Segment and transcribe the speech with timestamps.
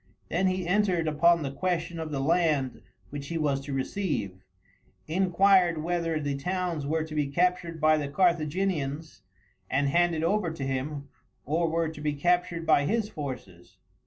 [0.29, 4.43] Then he entered upon the question of the land which he was to receive,
[5.07, 9.21] inquired whether the towns were to be captured by the Carthaginians
[9.69, 11.07] and handed over to him,
[11.45, 13.77] or were to be captured by his forces.